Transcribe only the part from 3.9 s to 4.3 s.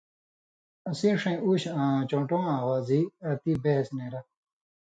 نېرہ“